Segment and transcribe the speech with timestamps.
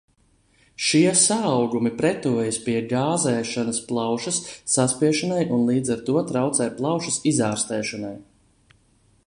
[0.85, 4.41] Šie saaugumi pretojas pie gāzēšanas plaušas
[4.77, 8.15] saspiešanai un līdz ar to traucē plaušas izārstēšanai.